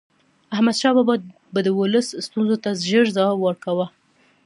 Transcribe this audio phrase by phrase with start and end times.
[0.55, 1.15] احمد شاه بابا
[1.53, 3.85] به د ولس ستونزو ته ژر جواب ورکاوه.